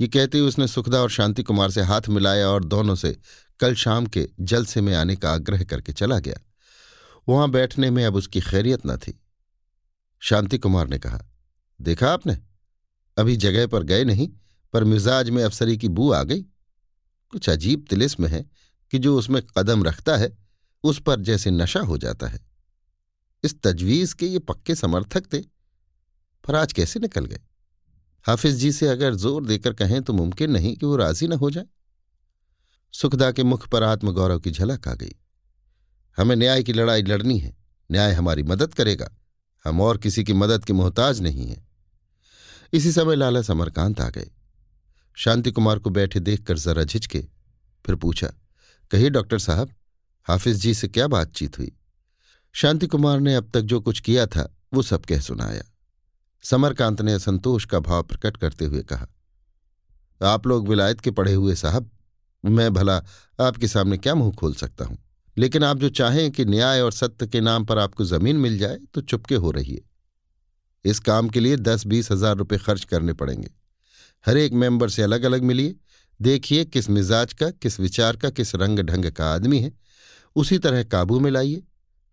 ये 0.00 0.08
कहते 0.08 0.38
हुए 0.38 0.48
उसने 0.48 0.68
सुखदा 0.68 1.00
और 1.00 1.10
शांति 1.10 1.42
कुमार 1.42 1.70
से 1.70 1.82
हाथ 1.82 2.02
मिलाया 2.08 2.48
और 2.48 2.64
दोनों 2.64 2.94
से 2.94 3.18
कल 3.60 3.74
शाम 3.74 4.06
के 4.06 4.28
जलसे 4.40 4.80
में 4.80 4.94
आने 4.94 5.16
का 5.16 5.32
आग्रह 5.32 5.64
करके 5.64 5.92
चला 5.92 6.18
गया। 6.18 6.36
वहाँ 7.28 7.50
बैठने 7.50 7.90
में 7.90 8.04
अब 8.04 8.16
उसकी 8.16 8.40
खैरियत 8.40 8.80
न 8.86 8.96
थी। 8.96 9.20
शांति 10.20 10.58
कुमार 10.58 10.88
ने 10.88 10.98
कहा, 10.98 11.24
देखा 11.80 12.12
आपने? 12.12 12.38
अभी 13.18 13.36
जगह 13.36 13.66
पर 13.66 13.82
गए 13.82 14.04
नहीं, 14.04 14.28
पर 14.72 14.84
मिजाज 14.84 15.30
में 15.30 15.44
अफसरी 15.44 15.78
की 15.78 15.88
बू 15.88 16.12
आ 16.12 16.22
गई। 16.22 16.42
कुछ 17.28 17.48
अजीब 17.48 17.86
तिलिस्म 17.90 18.26
है 18.26 18.50
कि 18.90 18.98
जो 18.98 19.18
उसमें 19.18 19.42
कदम 19.42 19.84
रखता 19.84 20.16
है, 20.16 20.38
उस 20.82 21.02
पर 21.02 21.20
जैसे 21.20 21.50
नशा 21.50 21.80
हो 21.80 21.98
जाता 21.98 22.28
है। 22.28 22.40
इस 23.44 23.62
तजवीज 23.62 24.12
के 24.12 24.26
ये 24.26 24.38
पक्के 24.38 24.74
समर्थक 24.74 25.32
थे। 25.32 25.38
पर 26.46 26.54
आज 26.54 26.72
कैसे 26.72 27.00
निकल 27.00 27.24
गए? 27.24 27.40
हाफिज 28.26 28.54
जी 28.54 28.72
से 28.72 28.88
अगर 28.88 29.14
ज़ोर 29.14 29.46
देकर 29.46 29.72
कहें 29.72 30.02
तो 30.02 30.12
मुमकिन 30.12 30.50
नहीं 30.50 30.76
कि 30.76 30.86
वो 30.86 30.96
राज़ी 30.96 31.28
न 31.28 31.32
हो 31.32 31.50
जाए। 31.50 31.64
सुखदा 32.94 33.30
के 33.32 33.42
मुख 33.42 33.68
पर 33.68 33.82
आत्मगौरव 33.82 34.40
की 34.40 34.50
झलक 34.50 34.88
आ 34.88 34.94
गई। 34.94 35.14
हमें 36.16 36.36
न्याय 36.36 36.62
की 36.62 36.72
लड़ाई 36.72 37.02
लड़नी 37.02 37.38
है। 37.38 37.56
न्याय 37.90 38.12
हमारी 38.12 38.42
मदद 38.42 38.74
करेगा। 38.74 39.10
हम 39.64 39.80
और 39.80 39.98
किसी 39.98 40.24
की 40.24 40.32
मदद 40.32 40.64
के 40.64 40.72
मोहताज 40.72 41.20
नहीं 41.20 41.46
हैं। 41.46 41.68
इसी 42.72 42.92
समय 42.92 43.16
लाला 43.16 43.42
समरकांत 43.42 44.00
आ 44.00 44.08
गए। 44.08 44.30
शांति 45.16 45.50
कुमार 45.50 45.78
को 45.78 45.90
बैठे 45.90 46.20
देखकर 46.20 46.58
जरा 46.58 46.84
झिझके। 46.84 47.28
फिर 47.84 47.94
पूछा, 47.94 48.26
कहिए 48.90 49.10
डॉक्टर 49.10 49.38
साहब, 49.38 49.74
हाफिज 50.28 50.56
जी 50.56 50.74
से 50.74 50.88
क्या 50.88 51.06
बातचीत 51.06 51.58
हुई? 51.58 51.72
शांति 52.52 52.86
कुमार 52.86 53.20
ने 53.20 53.34
अब 53.34 53.50
तक 53.54 53.60
जो 53.60 53.80
कुछ 53.80 54.00
किया 54.00 54.26
था, 54.26 54.56
वो 54.74 54.82
सब 54.82 55.04
कह 55.04 55.20
सुनाया। 55.20 55.62
समरकांत 56.44 57.00
ने 57.02 57.12
असंतोष 57.12 57.64
का 57.64 57.78
भाव 57.80 58.02
प्रकट 58.02 58.36
करते 58.36 58.64
हुए 58.64 58.82
कहा, 58.82 59.06
आप 60.20 60.46
लोग 60.46 60.68
विलायत 60.68 61.00
के 61.00 61.10
पढ़े 61.10 61.32
हुए 61.34 61.54
साहब, 61.54 61.90
मैं 62.44 62.72
भला 62.74 62.96
आपके 63.38 63.68
सामने 63.68 63.98
क्या 63.98 64.14
मुँह 64.14 64.32
खोल 64.32 64.54
सकता 64.54 64.84
हूँ? 64.84 64.98
लेकिन 65.36 65.64
आप 65.64 65.78
जो 65.78 65.88
चाहें 65.90 66.30
कि 66.30 66.44
न्याय 66.44 66.80
और 66.80 66.92
सत्य 66.92 67.26
के 67.26 67.40
नाम 67.40 67.64
पर 67.64 67.78
आपको 67.78 68.04
ज़मीन 68.04 68.36
मिल 68.36 68.58
जाए 68.58 68.78
तो 68.94 69.00
चुपके 69.02 69.34
हो 69.34 69.50
रही 69.50 69.74
है 69.74 69.80
इस 70.84 70.98
काम 71.00 71.28
के 71.28 71.40
लिए 71.40 71.56
दस 71.58 71.86
बीस 71.86 72.10
हज़ार 72.12 72.36
रुपये 72.36 72.58
खर्च 72.58 72.84
करने 72.84 73.12
पड़ेंगे। 73.12 73.50
हर 74.24 74.36
एक 74.36 74.52
मेंबर 74.54 74.88
से 74.88 75.02
अलग 75.02 75.22
अलग 75.22 75.42
मिलिए। 75.42 75.74
देखिए 76.20 76.64
किस 76.64 76.88
मिजाज 76.90 77.32
का, 77.32 77.50
किस 77.52 77.78
विचार 77.80 78.16
का, 78.16 78.30
किस 78.30 78.54
रंग 78.54 78.78
ढंग 78.80 79.10
का 79.10 79.32
आदमी 79.34 79.58
है। 79.60 79.72
उसी 80.36 80.58
तरह 80.58 80.82
काबू 80.84 81.18
में 81.20 81.30
लाइए। 81.30 81.62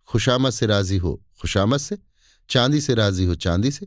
खुशामद 0.08 0.52
से 0.52 0.66
राज़ी 0.66 0.96
हो, 0.96 1.20
खुशामद 1.40 1.78
से, 1.78 1.98
चांदी 2.50 2.80
से 2.80 2.94
राज़ी 2.94 3.24
हो, 3.24 3.34
चांदी 3.36 3.70
से। 3.70 3.86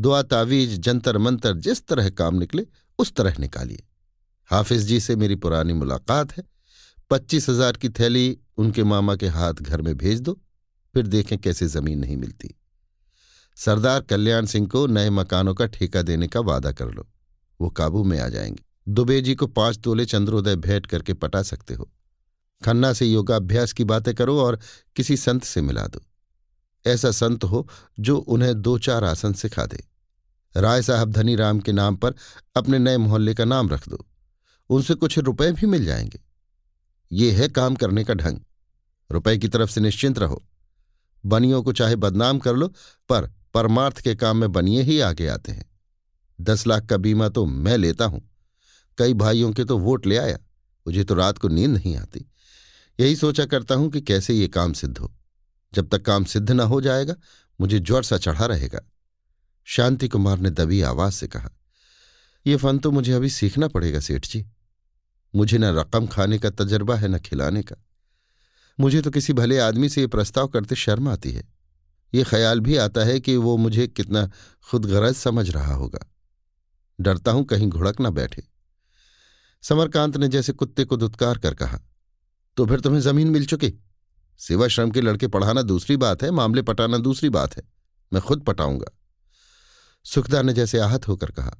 दुआ, 0.00 0.22
तावीज, 0.22 0.78
जंतर, 0.78 1.18
मंतर 1.18 1.56
जिस 1.56 1.86
तरह 1.86 2.10
काम 2.10 2.38
निकले, 2.38 2.66
उस 2.98 3.14
तरह 3.14 3.34
निकालिए। 3.40 3.82
हाफिज 4.50 4.82
जी 4.82 5.00
से 5.00 5.16
मेरी 5.16 5.34
पुरानी 5.34 5.72
मुलाकात 5.72 6.32
है। 6.32 6.44
पच्चीस 7.10 7.48
हज़ार 7.48 7.72
की 7.72 7.88
थैली 7.88 8.38
उनके 8.56 8.84
मामा 8.84 9.16
के 9.16 9.28
हाथ 9.28 9.54
घर 9.54 9.82
में 9.82 9.96
भेज 9.96 10.20
दो, 10.20 10.40
फिर 10.94 11.06
देखें 11.06 11.38
कैसे 11.38 11.66
ज़मीन 11.66 11.98
नहीं 11.98 12.16
मिलती। 12.16 12.54
सरदार 13.56 14.00
कल्याण 14.00 14.46
सिंह 14.46 14.66
को 14.66 14.86
नए 14.86 15.10
मकानों 15.10 15.54
का 15.54 15.66
ठेका 15.66 16.02
देने 16.02 16.28
का 16.28 16.40
वादा 16.40 16.72
कर 16.72 16.86
लो। 16.86 17.08
वो 17.60 17.70
काबू 17.70 18.04
में 18.04 18.20
आ 18.20 18.28
जाएँगे। 18.28 18.64
दुबे 18.88 19.20
जी 19.20 19.34
को 19.34 19.46
पाँच 19.46 19.78
तोले 19.78 20.04
चंद्रोदय 20.04 20.56
भेंट 20.56 20.86
करके 20.86 21.14
पटा 21.14 21.42
सकते 21.42 21.74
हो। 21.74 21.90
खन्ना 22.64 22.92
से 22.92 23.06
योगाभ्यास 23.06 23.72
की 23.72 23.84
बातें 23.84 24.14
करो 24.14 24.40
और 24.40 24.58
किसी 24.96 25.16
संत 25.16 25.44
से 25.44 25.60
मिला 25.60 25.86
दो। 25.86 26.00
ऐसा 26.86 27.10
संत 27.10 27.44
हो 27.44 27.68
जो 28.00 28.16
उन्हें 28.18 28.62
दो 28.62 28.78
चार 28.78 29.04
आसन 29.04 29.32
सिखा 29.32 29.66
दे। 29.66 29.84
राय 30.56 30.82
साहब 30.82 31.10
धनी 31.10 31.36
राम 31.36 31.60
के 31.60 31.72
नाम 31.72 31.96
पर 31.96 32.14
अपने 32.56 32.78
नए 32.78 32.96
मोहल्ले 32.96 33.34
का 33.34 33.44
नाम 33.44 33.68
रख 33.68 33.88
दो। 33.88 34.06
उनसे 34.70 34.94
कुछ 34.94 35.18
रुपए 35.18 35.52
भी 35.52 35.66
मिल 35.66 35.84
जाएँगे। 35.84 36.20
ये 37.12 37.30
है 37.30 37.48
काम 37.48 37.74
करने 37.74 38.04
का 38.04 38.14
ढंग। 38.14 38.38
रुपए 39.12 39.38
की 39.38 39.48
तरफ़ 39.48 39.70
से 39.70 39.80
निश्चिंत 39.80 40.18
रहो। 40.18 40.42
बनियों 41.26 41.62
को 41.62 41.72
चाहे 41.72 41.96
बदनाम 41.96 42.38
कर 42.38 42.54
लो, 42.54 42.68
पर 43.08 43.32
परमार्थ 43.54 44.00
के 44.00 44.14
काम 44.14 44.36
में 44.36 44.52
बनिए 44.52 44.82
ही 44.82 45.00
आगे 45.00 45.26
आते 45.26 45.52
हैं। 45.52 45.70
दस 46.40 46.66
लाख 46.66 46.86
का 46.86 46.96
बीमा 46.96 47.28
तो 47.28 47.46
मैं 47.46 47.78
लेता 47.78 48.04
हूँ। 48.04 48.30
कई 48.98 49.14
भाइयों 49.14 49.52
के 49.52 49.64
तो 49.64 49.78
वोट 49.78 50.06
ले 50.06 50.16
आया। 50.16 50.38
मुझे 50.86 51.04
तो 51.04 51.14
रात 51.14 51.38
को 51.38 51.48
नींद 51.48 51.70
नहीं 51.70 51.96
आती। 51.96 52.30
यही 53.00 53.16
सोचा 53.16 53.44
करता 53.44 53.74
हूँ 53.74 53.90
कि 53.90 54.00
कैसे 54.00 54.34
ये 54.34 54.48
काम 54.48 54.72
सिद्ध 54.72 54.98
हो। 54.98 55.12
जब 55.74 55.88
तक 55.88 56.02
काम 56.02 56.24
सिद्ध 56.24 56.50
न 56.50 56.60
हो 56.60 56.80
जाएगा, 56.80 57.14
मुझे 57.60 57.78
ज्वर 57.78 58.02
सा 58.02 58.18
चढ़ा 58.18 58.46
रहेगा। 58.46 58.80
शांति 59.64 60.08
कुमार 60.08 60.38
ने 60.38 60.50
दबी 60.50 60.80
आवाज़ 60.82 61.14
से 61.14 61.28
कहा 61.28 61.50
यह 62.46 62.56
फन 62.56 62.78
तो 62.78 62.90
मुझे 62.90 63.12
अभी 63.12 63.28
सीखना 63.28 63.68
पड़ेगा, 63.68 64.00
सेठ 64.00 64.26
जी। 64.26 64.46
मुझे 65.34 65.58
न 65.58 65.64
रकम 65.64 66.06
खाने 66.06 66.38
का 66.38 66.50
तजर्बा 66.50 66.96
है, 66.96 67.08
न 67.08 67.18
खिलाने 67.18 67.62
का। 67.62 67.76
मुझे 68.80 69.02
तो 69.02 69.10
किसी 69.10 69.32
भले 69.32 69.58
आदमी 69.58 69.88
से 69.88 70.00
ये 70.00 70.06
प्रस्ताव 70.06 70.48
करते 70.48 70.74
शर्म 70.74 71.08
आती 71.08 71.32
है। 71.32 71.44
ये 72.14 72.24
ख्याल 72.24 72.60
भी 72.60 72.76
आता 72.76 73.04
है 73.04 73.20
कि 73.20 73.36
वो 73.36 73.56
मुझे 73.56 73.86
कितना 73.86 74.30
खुदगरज 74.70 75.14
समझ 75.14 75.50
रहा 75.50 75.74
होगा। 75.74 76.06
डरता 77.00 77.30
हूँ 77.30 77.44
कहीं 77.44 77.68
घुड़क 77.68 78.00
ना 78.00 78.10
बैठे। 78.10 78.42
समरकांत 79.62 80.16
ने 80.16 80.28
जैसे 80.28 80.52
कुत्ते 80.52 80.84
को 80.84 80.96
दुत्कार 80.96 81.38
कर 81.38 81.54
कहा 81.54 81.80
तो 82.56 82.66
फिर 82.66 82.80
तुम्हें 82.80 83.00
ज़मीन 83.00 83.28
मिल 83.28 83.46
चुकी? 83.46 83.72
सेवाश्रम 84.38 84.90
के 84.90 85.00
लड़के 85.00 85.28
पढ़ाना 85.28 85.62
दूसरी 85.62 85.96
बात 85.96 86.22
है, 86.22 86.30
मामले 86.30 86.62
पटाना 86.62 86.98
दूसरी 86.98 87.28
बात 87.28 87.56
है। 87.56 87.62
मैं 88.12 88.22
खुद 88.22 88.42
पटाऊँगा। 88.42 88.98
सुखदा 90.04 90.42
ने 90.42 90.52
जैसे 90.52 90.78
आहत 90.78 91.08
होकर 91.08 91.30
कहा, 91.30 91.56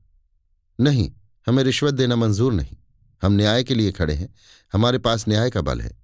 नहीं, 0.80 1.12
हमें 1.46 1.64
रिश्वत 1.64 1.94
देना 1.94 2.16
मंजूर 2.16 2.52
नहीं। 2.52 2.76
हम 3.22 3.32
न्याय 3.32 3.64
के 3.64 3.74
लिए 3.74 3.92
खड़े 3.92 4.14
हैं। 4.14 4.34
हमारे 4.72 4.98
पास 4.98 5.28
न्याय 5.28 5.50
का 5.50 5.60
बल 5.60 5.80
है। 5.80 6.02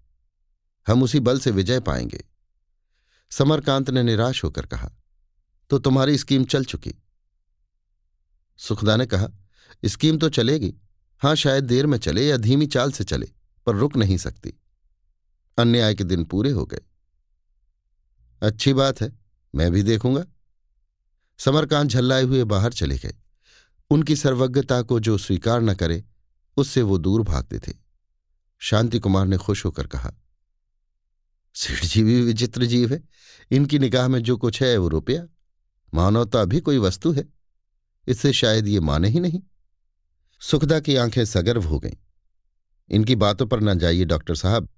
हम 0.88 1.02
उसी 1.02 1.20
बल 1.20 1.38
से 1.38 1.50
विजय 1.50 1.80
पाएँगे। 1.80 2.24
समरकांत 3.30 3.90
ने 3.90 4.02
निराश 4.02 4.44
होकर 4.44 4.66
कहा 4.66 4.90
तो 5.70 5.78
तुम्हारी 5.78 6.18
स्कीम 6.18 6.44
चल 6.44 6.64
चुकी। 6.64 6.94
सुखदा 8.56 8.96
ने 8.96 9.06
कहा, 9.06 9.28
स्कीम 9.84 10.18
तो 10.18 10.28
चलेगी। 10.28 10.74
हाँ, 11.18 11.34
शायद 11.36 11.64
देर 11.64 11.86
में 11.86 11.98
चले 11.98 12.26
या 12.26 12.36
धीमी 12.36 12.66
चाल 12.66 12.92
से 12.92 13.04
चले, 13.04 13.28
पर 13.66 13.74
रुक 13.74 13.96
नहीं 13.96 14.16
सकती। 14.16 14.52
अन्याय 15.58 15.94
के 15.94 16.04
दिन 16.04 16.24
पूरे 16.24 16.50
हो 16.50 16.66
गए। 16.66 16.80
अच्छी 18.42 18.72
बात 18.72 19.00
है, 19.00 19.18
मैं 19.54 19.72
भी 19.72 19.82
देखूँगा। 19.82 20.24
समरकांत 21.38 21.90
झल्लाए 21.90 22.22
हुए 22.22 22.44
बाहर 22.44 22.72
चले 22.72 22.98
गए। 22.98 23.14
उनकी 23.90 24.16
सर्वज्ञता 24.16 24.82
को 24.82 25.00
जो 25.00 25.18
स्वीकार 25.18 25.60
न 25.60 25.74
करे, 25.74 26.04
उससे 26.56 26.82
वो 26.82 26.98
दूर 26.98 27.22
भागते 27.22 27.58
थे। 27.58 27.72
शांति 28.58 28.98
कुमार 28.98 29.26
ने 29.26 29.36
खुश 29.36 29.64
होकर 29.64 29.86
कहा, 29.86 30.14
सेठ 31.54 31.84
जी 31.84 32.02
भी 32.02 32.22
विचित्र 32.22 32.64
जीव 32.64 32.92
है। 32.92 33.08
इनकी 33.50 33.78
निगाह 33.78 34.08
में 34.08 34.22
जो 34.22 34.36
कुछ 34.36 34.62
है 34.62 34.76
वो 34.78 34.88
रुपया। 34.88 35.26
मानवता 35.94 36.44
भी 36.44 36.60
कोई 36.60 36.78
वस्तु 36.78 37.12
है। 37.12 37.28
इससे 38.08 38.32
शायद 38.32 38.68
ये 38.68 38.80
माने 38.80 39.08
ही 39.08 39.20
नहीं। 39.20 39.42
सुखदा 40.40 40.80
की 40.80 40.96
आँखें 40.96 41.24
सगर्व 41.24 41.62
हो 41.62 41.78
गईं। 41.78 41.96
इनकी 42.90 43.16
बातों 43.16 43.46
पर 43.46 43.60
न 43.60 43.78
जाइए 43.78 44.04
डॉक्टर 44.04 44.34
साहब। 44.34 44.68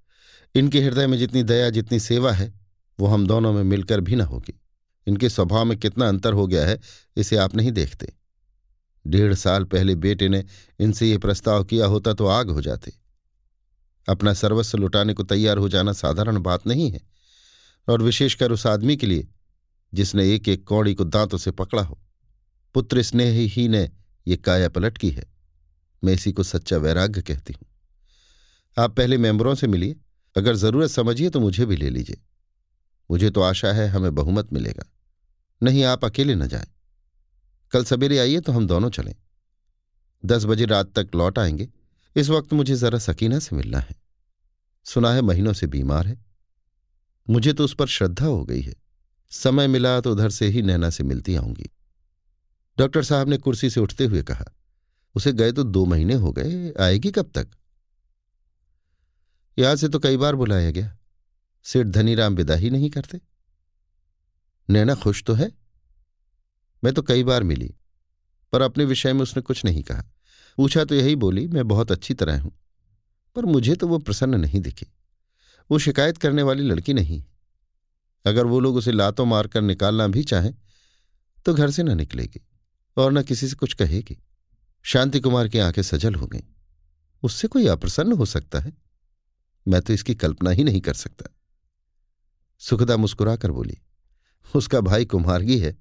इनके 0.54 0.80
हृदय 0.80 1.06
में 1.06 1.18
जितनी 1.18 1.42
दया, 1.42 1.70
जितनी 1.70 2.00
सेवा 2.00 2.32
है, 2.32 2.60
वो 3.00 3.06
हम 3.06 3.26
दोनों 3.26 3.52
में 3.52 3.62
मिलकर 3.62 4.00
भी 4.00 4.16
न 4.16 4.20
होगी। 4.20 4.60
इनके 5.06 5.28
स्वभाव 5.28 5.64
में 5.64 5.78
कितना 5.78 6.08
अंतर 6.08 6.32
हो 6.32 6.46
गया 6.46 6.66
है, 6.66 6.80
इसे 7.16 7.36
आप 7.36 7.54
नहीं 7.54 7.72
देखते। 7.72 8.12
डेढ़ 9.06 9.34
साल 9.34 9.64
पहले 9.64 9.94
बेटे 9.94 10.28
ने 10.28 10.44
इनसे 10.80 11.10
ये 11.10 11.18
प्रस्ताव 11.18 11.64
किया 11.64 11.86
होता 11.86 12.12
तो 12.12 12.26
आग 12.26 12.50
हो 12.50 12.60
जाते। 12.60 12.92
अपना 14.08 14.34
सर्वस्व 14.34 14.78
लुटाने 14.78 15.14
को 15.14 15.22
तैयार 15.22 15.58
हो 15.58 15.68
जाना 15.68 15.92
साधारण 15.92 16.38
बात 16.38 16.66
नहीं 16.66 16.90
है। 16.90 17.00
और 17.88 18.02
विशेषकर 18.02 18.52
उस 18.52 18.66
आदमी 18.66 18.96
के 18.96 19.06
लिए, 19.06 19.28
जिसने 19.94 20.34
एक 20.34 20.48
एक 20.48 20.64
कौड़ी 20.64 20.94
को 20.94 21.04
दांतों 21.04 21.38
से 21.38 21.50
पकड़ा 21.50 21.82
हो। 21.82 21.98
पुत्र 22.74 23.02
स्नेह 23.02 23.48
ही 23.48 23.68
ने 23.68 23.90
ये 24.28 24.36
काया 24.36 24.68
पलट 24.68 24.98
की 24.98 25.10
है। 25.10 25.24
मैं 26.04 26.12
इसी 26.12 26.32
को 26.32 26.42
सच्चा 26.42 26.76
वैराग्य 26.76 27.22
कहती 27.22 27.52
हूँ। 27.52 27.68
आप 28.84 28.96
पहले 28.96 29.18
मेंबरों 29.18 29.54
से 29.54 29.66
मिलिए। 29.66 29.96
अगर 30.36 30.56
ज़रूरत 30.56 30.90
समझिए 30.90 31.30
तो 31.30 31.40
मुझे 31.40 31.66
भी 31.66 31.76
ले 31.76 31.90
लीजिए। 31.90 32.20
मुझे 33.10 33.30
तो 33.30 33.40
आशा 33.40 33.72
है 33.72 33.88
हमें 33.88 34.14
बहुमत 34.14 34.52
मिलेगा। 34.52 34.84
नहीं, 35.62 35.84
आप 35.84 36.04
अकेले 36.04 36.34
न 36.34 36.46
जाएँ। 36.46 36.66
कल 37.72 37.84
सवेरे 37.84 38.18
आइए 38.18 38.40
तो 38.40 38.52
हम 38.52 38.66
दोनों 38.66 38.90
चलें। 38.90 39.14
दस 40.24 40.44
बजे 40.44 40.64
रात 40.64 40.92
तक 40.98 41.10
लौट 41.14 41.38
आएँगे। 41.38 41.68
इस 42.16 42.28
वक्त 42.28 42.52
मुझे 42.52 42.76
जरा 42.76 42.98
सकीना 42.98 43.38
से 43.38 43.56
मिलना 43.56 43.78
है। 43.78 43.96
सुना 44.84 45.12
है 45.12 45.22
महीनों 45.22 45.52
से 45.52 45.66
बीमार 45.66 46.06
है। 46.06 46.26
मुझे 47.30 47.52
तो 47.52 47.64
उस 47.64 47.74
पर 47.74 47.86
श्रद्धा 47.86 48.26
हो 48.26 48.44
गई 48.44 48.60
है। 48.60 48.74
समय 49.30 49.66
मिला 49.68 50.00
तो 50.00 50.12
उधर 50.12 50.30
से 50.30 50.46
ही 50.46 50.62
नैना 50.62 50.90
से 50.90 51.04
मिलती 51.04 51.34
आऊँगी। 51.34 51.70
डॉक्टर 52.78 53.02
साहब 53.02 53.28
ने 53.28 53.36
कुर्सी 53.36 53.70
से 53.70 53.80
उठते 53.80 54.04
हुए 54.04 54.22
कहा, 54.22 54.44
उसे 55.14 55.32
गए 55.32 55.52
तो 55.52 55.62
दो 55.62 55.84
महीने 55.84 56.14
हो 56.14 56.32
गए, 56.32 56.72
आएगी 56.80 57.10
कब 57.10 57.30
तक? 57.34 57.48
यहाँ 59.56 59.76
से 59.76 59.88
तो 59.88 59.98
कई 59.98 60.16
बार 60.16 60.34
बुलाया 60.34 60.70
गया। 60.70 60.96
सेठ 61.66 61.86
धनीराम 61.86 62.34
विदा 62.34 62.54
ही 62.54 62.70
नहीं 62.70 62.90
करते। 62.90 63.20
नैना 64.68 64.94
खुश 64.94 65.22
तो 65.24 65.34
है। 65.34 65.50
मैं 66.82 66.92
तो 66.94 67.02
कई 67.02 67.24
बार 67.24 67.42
मिली, 67.42 67.74
पर 68.52 68.62
अपने 68.62 68.84
विषय 68.84 69.12
में 69.12 69.20
उसने 69.20 69.42
कुछ 69.42 69.64
नहीं 69.64 69.82
कहा। 69.82 70.02
पूछा 70.58 70.84
तो 70.84 70.94
यही 70.94 71.16
बोली, 71.16 71.46
मैं 71.48 71.66
बहुत 71.68 71.92
अच्छी 71.92 72.14
तरह 72.14 72.40
हूँ, 72.40 72.52
पर 73.36 73.44
मुझे 73.46 73.74
तो 73.74 73.88
वो 73.88 73.98
प्रसन्न 73.98 74.40
नहीं 74.40 74.60
दिखी। 74.60 74.86
वो 75.70 75.78
शिकायत 75.78 76.18
करने 76.18 76.42
वाली 76.42 76.62
लड़की 76.62 76.94
नहीं 76.94 77.22
अगर 78.24 78.46
वो 78.46 78.60
लोग 78.60 78.76
उसे 78.76 78.92
लातों 78.92 79.26
मारकर 79.26 79.62
निकालना 79.62 80.06
भी 80.08 80.22
चाहें 80.24 80.52
तो 81.46 81.54
घर 81.54 81.70
से 81.70 81.82
न 81.82 81.96
निकलेगी, 81.96 82.40
और 82.96 83.12
न 83.12 83.22
किसी 83.22 83.48
से 83.48 83.56
कुछ 83.56 83.74
कहेगी। 83.74 84.16
शांति 84.84 85.20
कुमार 85.20 85.48
की 85.48 85.58
आँखें 85.58 85.82
सजल 85.82 86.14
हो 86.14 86.26
गईं। 86.26 86.42
उससे 87.22 87.48
कोई 87.48 87.66
अप्रसन्न 87.66 88.12
हो 88.12 88.24
सकता 88.26 88.60
है? 88.60 88.72
मैं 89.66 89.80
तो 89.82 89.92
इसकी 89.92 90.14
कल्पना 90.14 90.50
ही 90.50 90.64
नहीं 90.64 90.80
कर 90.80 90.94
सकता। 90.94 91.30
सुखदा 92.60 92.96
मुस्कुराकर 92.96 93.50
बोली, 93.50 93.76
उसका 94.46 94.80
भाई 94.80 95.04
कुमारगी 95.04 95.58
है, 95.58 95.76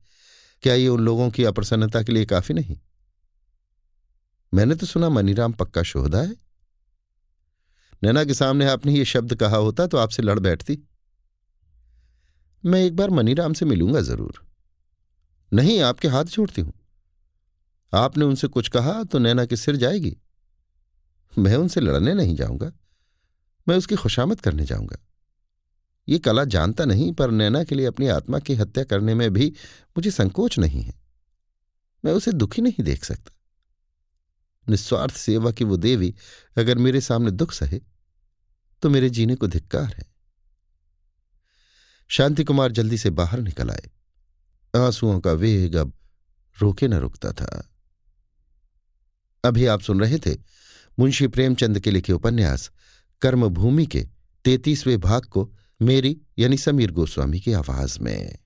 क्या 0.64 0.74
ये 0.74 0.88
उन 0.88 1.06
लोगों 1.06 1.30
की 1.30 1.44
अप्रसन्नता 1.44 2.04
के 2.04 2.12
लिए 2.12 2.26
काफ़ी 2.26 2.56
नहीं? 2.56 2.80
मैंने 4.54 4.76
तो 4.76 4.86
सुना 4.86 5.10
मनीराम 5.10 5.54
पक्का 5.54 5.84
शोहदा 5.84 6.22
है। 6.22 6.36
नैना 8.04 8.24
के 8.24 8.34
सामने 8.34 8.66
आपने 8.66 8.94
ये 8.94 9.06
शब्द 9.06 9.36
कहा 9.36 9.58
होता 9.58 9.88
तो 9.88 9.98
आपसे 9.98 10.24
लड़ 10.24 10.40
बैठती। 10.40 10.78
मैं 12.64 12.84
एक 12.86 12.96
बार 12.96 13.10
मनीराम 13.10 13.54
से 13.54 13.66
मिलूँगा 13.66 14.02
ज़रूर। 14.02 14.42
नहीं, 15.52 15.80
आपके 15.82 16.08
हाथ 16.08 16.26
जोड़ती 16.26 16.62
हूँ। 16.62 16.74
आपने 17.94 18.26
उनसे 18.26 18.48
कुछ 18.48 18.68
कहा 18.70 19.04
तो 19.04 19.20
नैना 19.20 19.46
के 19.46 19.56
सिर 19.56 19.76
जाएगी। 19.76 20.16
मैं 21.34 21.56
उनसे 21.56 21.82
लड़ने 21.82 22.14
नहीं 22.14 22.36
जाऊँगा। 22.36 22.72
मैं 23.68 23.76
उसकी 23.76 23.96
खुशामद 23.96 24.42
करने 24.42 24.66
जाऊँगा। 24.66 24.98
ये 26.08 26.20
कला 26.20 26.44
जानता 26.44 26.86
नहीं, 26.86 27.12
पर 27.12 27.32
नैना 27.32 27.64
के 27.64 27.76
लिए 27.76 27.86
अपनी 27.86 28.08
आत्मा 28.08 28.40
की 28.40 28.56
हत्या 28.56 28.84
करने 28.84 29.14
में 29.14 29.34
भी 29.34 29.50
मुझे 29.98 30.12
संकोच 30.12 30.60
नहीं 30.60 30.82
है। 30.82 30.94
मैं 32.06 32.12
उसे 32.12 32.32
दुखी 32.32 32.62
नहीं 32.62 32.84
देख 32.84 33.06
सकता। 33.06 33.32
निस्वार्थ 34.70 35.16
सेवा 35.16 35.52
की 35.52 35.64
वो 35.64 35.78
देवी 35.78 36.16
अगर 36.58 36.78
मेरे 36.78 37.02
सामने 37.02 37.32
दुख 37.32 37.54
सहे 37.54 37.82
तो 38.82 38.90
मेरे 38.90 39.10
जीने 39.10 39.36
को 39.36 39.48
धिक्कार 39.48 39.94
है। 39.94 40.06
शांति 42.08 42.44
कुमार 42.44 42.72
जल्दी 42.72 42.98
से 42.98 43.10
बाहर 43.10 43.40
निकल 43.40 43.70
आए। 43.70 43.90
आंसुओं 44.76 45.20
का 45.20 45.32
वेग 45.32 45.76
अब 45.76 45.94
रोके 46.62 46.88
न 46.88 46.94
रुकता 46.94 47.32
था। 47.32 47.70
अभी 49.44 49.66
आप 49.66 49.82
सुन 49.82 50.00
रहे 50.00 50.18
थे 50.18 50.38
मुंशी 51.00 51.28
प्रेमचंद 51.28 51.80
के 51.80 51.92
लिखे 51.92 52.14
उपन्यास 52.14 52.72
कर्मभूमि 53.22 53.86
के 53.86 54.08
तैतीसवें 54.46 55.00
भाग 55.00 55.26
को 55.26 55.52
मेरी 55.82 56.22
यानी 56.40 56.58
समीर 56.58 56.92
गोस्वामी 56.92 57.40
की 57.40 57.54
आवाज़ 57.54 58.00
में। 58.00 58.38